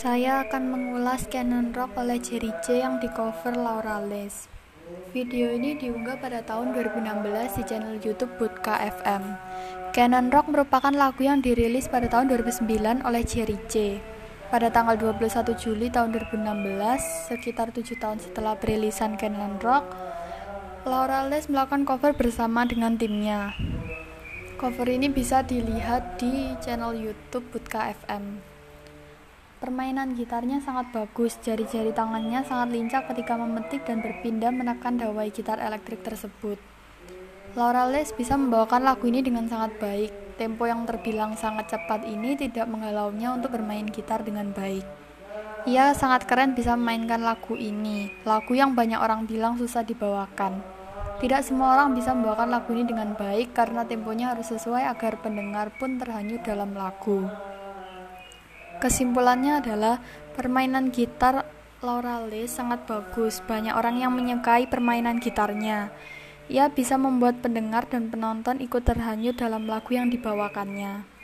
Saya 0.00 0.48
akan 0.48 0.72
mengulas 0.72 1.28
Canon 1.28 1.76
Rock 1.76 1.92
oleh 2.00 2.16
Jerry 2.16 2.48
J 2.64 2.80
yang 2.80 3.04
di 3.04 3.08
cover 3.12 3.52
Laura 3.52 4.00
Les. 4.00 4.48
Video 5.12 5.52
ini 5.52 5.76
diunggah 5.76 6.16
pada 6.16 6.40
tahun 6.40 6.72
2016 6.72 7.60
di 7.60 7.62
channel 7.68 8.00
YouTube 8.00 8.32
Budka 8.40 8.80
FM. 8.80 9.36
Canon 9.92 10.32
Rock 10.32 10.48
merupakan 10.48 10.88
lagu 10.88 11.20
yang 11.20 11.44
dirilis 11.44 11.84
pada 11.84 12.08
tahun 12.08 12.32
2009 12.32 13.04
oleh 13.04 13.22
Jerry 13.28 13.60
J. 13.68 14.00
Pada 14.48 14.72
tanggal 14.72 14.96
21 14.96 15.52
Juli 15.60 15.92
tahun 15.92 16.16
2016, 16.16 17.28
sekitar 17.28 17.68
7 17.68 17.92
tahun 18.00 18.24
setelah 18.24 18.56
perilisan 18.56 19.20
Canon 19.20 19.60
Rock, 19.60 19.84
Laura 20.88 21.28
Les 21.28 21.44
melakukan 21.44 21.84
cover 21.84 22.16
bersama 22.16 22.64
dengan 22.64 22.96
timnya. 22.96 23.52
Cover 24.56 24.88
ini 24.88 25.12
bisa 25.12 25.44
dilihat 25.44 26.16
di 26.16 26.56
channel 26.64 26.96
YouTube 26.96 27.52
Budka 27.52 27.92
FM. 28.08 28.59
Permainan 29.60 30.16
gitarnya 30.16 30.56
sangat 30.64 30.88
bagus, 30.88 31.36
jari-jari 31.44 31.92
tangannya 31.92 32.40
sangat 32.48 32.72
lincah 32.72 33.04
ketika 33.12 33.36
memetik 33.36 33.84
dan 33.84 34.00
berpindah 34.00 34.48
menekan 34.48 34.96
dawai 34.96 35.28
gitar 35.28 35.60
elektrik 35.60 36.00
tersebut. 36.00 36.56
Laura 37.52 37.84
Les 37.84 38.08
bisa 38.16 38.40
membawakan 38.40 38.88
lagu 38.88 39.04
ini 39.04 39.20
dengan 39.20 39.44
sangat 39.52 39.76
baik. 39.76 40.40
Tempo 40.40 40.64
yang 40.64 40.88
terbilang 40.88 41.36
sangat 41.36 41.76
cepat 41.76 42.08
ini 42.08 42.40
tidak 42.40 42.72
menghalaunya 42.72 43.36
untuk 43.36 43.52
bermain 43.52 43.84
gitar 43.84 44.24
dengan 44.24 44.48
baik. 44.56 44.80
Ia 45.68 45.92
sangat 45.92 46.24
keren 46.24 46.56
bisa 46.56 46.72
memainkan 46.72 47.20
lagu 47.20 47.52
ini, 47.52 48.08
lagu 48.24 48.56
yang 48.56 48.72
banyak 48.72 48.96
orang 48.96 49.28
bilang 49.28 49.60
susah 49.60 49.84
dibawakan. 49.84 50.64
Tidak 51.20 51.44
semua 51.44 51.76
orang 51.76 51.92
bisa 51.92 52.16
membawakan 52.16 52.48
lagu 52.48 52.72
ini 52.72 52.88
dengan 52.88 53.12
baik 53.12 53.52
karena 53.52 53.84
temponya 53.84 54.32
harus 54.32 54.48
sesuai 54.56 54.88
agar 54.88 55.20
pendengar 55.20 55.68
pun 55.76 56.00
terhanyut 56.00 56.40
dalam 56.48 56.72
lagu. 56.72 57.28
Kesimpulannya 58.80 59.60
adalah 59.60 60.00
permainan 60.32 60.88
gitar 60.88 61.44
Laura 61.84 62.24
Lee 62.24 62.48
sangat 62.48 62.88
bagus. 62.88 63.44
Banyak 63.44 63.76
orang 63.76 64.00
yang 64.00 64.16
menyukai 64.16 64.64
permainan 64.72 65.20
gitarnya. 65.20 65.92
Ia 66.48 66.72
bisa 66.72 66.96
membuat 66.96 67.44
pendengar 67.44 67.84
dan 67.92 68.08
penonton 68.08 68.56
ikut 68.58 68.82
terhanyut 68.82 69.36
dalam 69.36 69.68
lagu 69.68 69.92
yang 69.92 70.08
dibawakannya. 70.08 71.19